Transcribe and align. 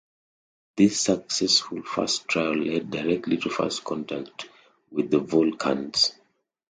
This 0.77 0.99
successful 0.99 1.83
first 1.83 2.27
trial 2.27 2.55
led 2.57 2.89
directly 2.89 3.37
to 3.37 3.51
first 3.51 3.83
contact 3.83 4.49
with 4.89 5.11
the 5.11 5.19
Vulcans. 5.19 6.13